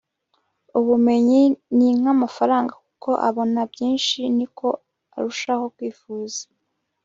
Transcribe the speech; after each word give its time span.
ubumenyi 0.79 1.41
ni 1.75 1.89
nk'amafaranga 1.99 2.73
uko 2.89 3.09
abona 3.27 3.61
byinshi, 3.71 4.19
niko 4.37 4.67
arushaho 5.15 5.65
kwifuza 5.75 6.41